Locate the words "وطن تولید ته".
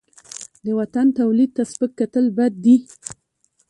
0.79-1.63